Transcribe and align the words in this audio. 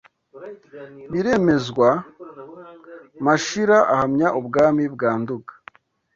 biremezwa 1.11 1.89
Mashira 3.25 3.77
ahamya 3.93 4.27
ubwami 4.39 4.83
bwa 4.93 5.11
Nduga 5.21 5.53